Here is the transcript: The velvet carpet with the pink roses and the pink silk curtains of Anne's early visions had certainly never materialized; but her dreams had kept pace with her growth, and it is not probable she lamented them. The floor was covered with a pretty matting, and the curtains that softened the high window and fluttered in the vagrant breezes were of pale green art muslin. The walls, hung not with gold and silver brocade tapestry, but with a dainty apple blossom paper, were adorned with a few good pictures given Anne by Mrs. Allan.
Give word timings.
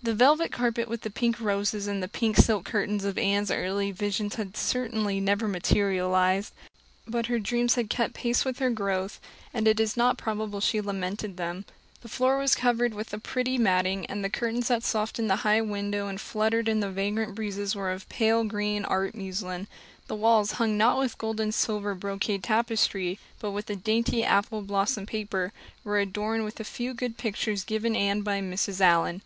The 0.00 0.14
velvet 0.14 0.52
carpet 0.52 0.86
with 0.88 1.00
the 1.02 1.10
pink 1.10 1.40
roses 1.40 1.88
and 1.88 2.00
the 2.00 2.06
pink 2.08 2.36
silk 2.36 2.64
curtains 2.64 3.04
of 3.04 3.18
Anne's 3.18 3.50
early 3.50 3.90
visions 3.90 4.36
had 4.36 4.56
certainly 4.56 5.18
never 5.18 5.48
materialized; 5.48 6.52
but 7.08 7.26
her 7.26 7.40
dreams 7.40 7.74
had 7.74 7.90
kept 7.90 8.14
pace 8.14 8.44
with 8.44 8.60
her 8.60 8.70
growth, 8.70 9.20
and 9.52 9.66
it 9.66 9.80
is 9.80 9.96
not 9.96 10.16
probable 10.16 10.60
she 10.60 10.80
lamented 10.80 11.36
them. 11.36 11.64
The 12.00 12.08
floor 12.08 12.38
was 12.38 12.54
covered 12.54 12.94
with 12.94 13.12
a 13.12 13.18
pretty 13.18 13.58
matting, 13.58 14.06
and 14.06 14.24
the 14.24 14.30
curtains 14.30 14.68
that 14.68 14.84
softened 14.84 15.28
the 15.28 15.34
high 15.42 15.60
window 15.60 16.06
and 16.06 16.20
fluttered 16.20 16.68
in 16.68 16.78
the 16.78 16.92
vagrant 16.92 17.34
breezes 17.34 17.74
were 17.74 17.90
of 17.90 18.08
pale 18.08 18.44
green 18.44 18.84
art 18.84 19.16
muslin. 19.16 19.66
The 20.06 20.14
walls, 20.16 20.52
hung 20.52 20.78
not 20.78 20.96
with 21.00 21.18
gold 21.18 21.40
and 21.40 21.52
silver 21.52 21.96
brocade 21.96 22.44
tapestry, 22.44 23.18
but 23.40 23.50
with 23.50 23.68
a 23.68 23.74
dainty 23.76 24.22
apple 24.22 24.62
blossom 24.62 25.06
paper, 25.06 25.52
were 25.82 25.98
adorned 25.98 26.44
with 26.44 26.60
a 26.60 26.64
few 26.64 26.94
good 26.94 27.16
pictures 27.18 27.64
given 27.64 27.96
Anne 27.96 28.22
by 28.22 28.40
Mrs. 28.40 28.80
Allan. 28.80 29.22